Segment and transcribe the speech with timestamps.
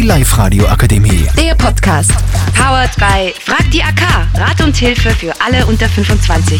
[0.00, 1.26] Die Live-Radio Akademie.
[1.36, 2.10] Der Podcast.
[2.56, 4.00] Powered by Frag die AK.
[4.34, 6.58] Rat und Hilfe für alle unter 25.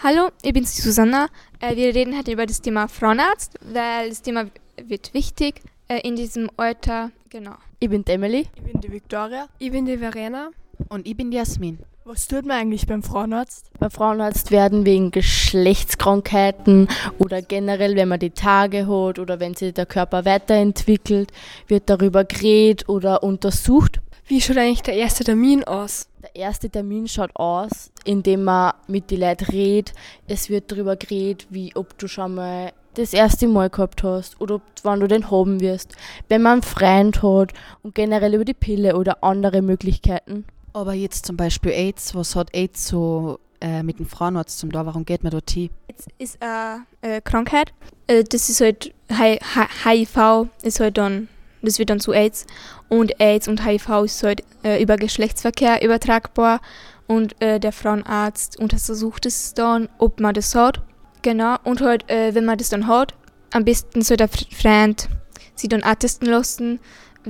[0.00, 1.26] Hallo, ich bin's die Susanna.
[1.58, 4.44] Äh, wir reden heute über das Thema Frauenarzt, weil das Thema
[4.80, 7.10] wird wichtig äh, in diesem Alter.
[7.28, 7.56] Genau.
[7.80, 8.46] Ich bin die Emily.
[8.54, 9.48] Ich bin die Victoria.
[9.58, 10.50] Ich bin die Verena.
[10.88, 11.78] Und ich bin die Jasmin.
[12.04, 13.70] Was tut man eigentlich beim Frauenarzt?
[13.78, 19.74] Beim Frauenarzt werden wegen Geschlechtskrankheiten oder generell, wenn man die Tage hat oder wenn sich
[19.74, 21.30] der Körper weiterentwickelt,
[21.66, 24.00] wird darüber geredet oder untersucht.
[24.26, 26.08] Wie schaut eigentlich der erste Termin aus?
[26.22, 29.92] Der erste Termin schaut aus, indem man mit den Leuten redet.
[30.26, 34.56] Es wird darüber geredet, wie ob du schon mal das erste Mal gehabt hast oder
[34.56, 35.94] ob, wann du den haben wirst,
[36.28, 40.46] wenn man einen Freund hat und generell über die Pille oder andere Möglichkeiten.
[40.78, 44.86] Aber jetzt zum Beispiel AIDS, was hat AIDS so äh, mit dem Frauenarzt zum da?
[44.86, 45.70] Warum geht man dort hin?
[45.88, 47.72] Jetzt ist eine äh, Krankheit.
[48.06, 51.26] Äh, das ist halt Hi- Hi- HIV ist halt dann,
[51.62, 52.46] das wird dann zu AIDS.
[52.88, 56.60] Und AIDS und HIV ist halt äh, über Geschlechtsverkehr übertragbar.
[57.08, 60.80] Und äh, der Frauenarzt untersucht es dann, ob man das hat.
[61.22, 61.56] Genau.
[61.64, 63.14] Und halt, äh, wenn man das dann hat,
[63.50, 65.08] am besten soll der Freund
[65.56, 66.78] sie dann auch testen lassen,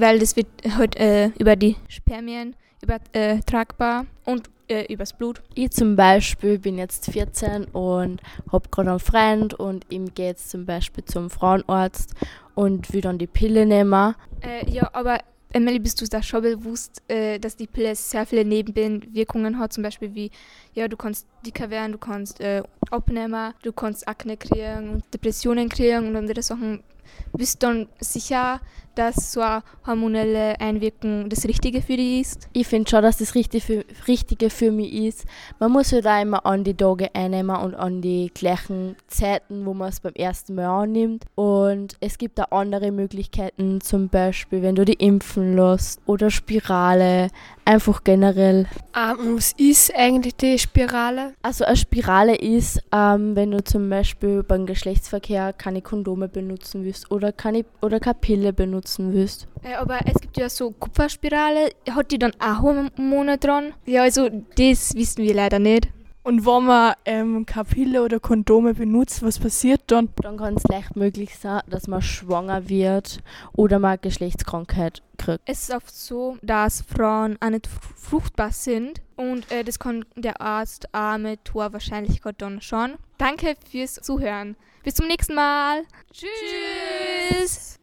[0.01, 5.43] weil das wird halt äh, über die Spermien übertragbar und äh, übers Blut.
[5.55, 8.21] Ich zum Beispiel bin jetzt 14 und
[8.53, 12.15] habe gerade einen Freund und ihm geht jetzt zum Beispiel zum Frauenarzt
[12.55, 14.15] und will dann die Pille nehmen.
[14.41, 15.19] Äh, ja, aber
[15.53, 19.83] Emily, bist du da schon bewusst, äh, dass die Pille sehr viele Nebenwirkungen hat, zum
[19.83, 20.31] Beispiel wie,
[20.75, 25.69] ja, du kannst dicker werden, du kannst äh, abnehmen, du kannst Akne kriegen und Depressionen
[25.71, 26.83] kriegen und andere Sachen.
[27.33, 28.61] Bist du dann sicher,
[28.99, 32.49] dass so eine hormonelle Einwirkung das Richtige für dich ist?
[32.53, 35.25] Ich finde schon, dass das Richtige für, Richtige für mich ist.
[35.61, 39.73] Man muss halt auch immer an die Tage einnehmen und an die gleichen Zeiten, wo
[39.73, 41.25] man es beim ersten Mal annimmt.
[41.37, 47.29] Und es gibt auch andere Möglichkeiten, zum Beispiel, wenn du die impfen lässt oder Spirale,
[47.69, 48.67] einfach generell.
[48.97, 51.35] Ähm, was ist eigentlich die Spirale?
[51.43, 56.98] Also eine Spirale ist, ähm, wenn du zum Beispiel beim Geschlechtsverkehr keine Kondome benutzen willst
[57.11, 59.47] oder keine, oder keine Pille benutzen willst.
[59.63, 63.75] Äh, aber es gibt ja so Kupferspirale, hat die dann auch Hormone dran?
[63.87, 65.89] Ja, also das wissen wir leider nicht.
[66.29, 70.11] Und wenn man ähm, keine Pille oder Kondome benutzt, was passiert dann?
[70.17, 73.21] Dann kann es leicht möglich sein, dass man schwanger wird
[73.55, 75.41] oder man eine Geschlechtskrankheit kriegt.
[75.47, 80.05] Es ist oft so, dass Frauen auch nicht fr- fruchtbar sind und äh, das kann
[80.17, 82.97] der Arzt auch mit hoher Wahrscheinlichkeit dann schon.
[83.17, 84.55] Danke fürs Zuhören.
[84.85, 85.85] Bis zum nächsten Mal.
[86.13, 87.77] Tschüss.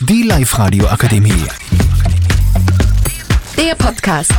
[0.00, 1.46] Die Live-Radio Akademie.
[3.56, 4.34] Der Podcast.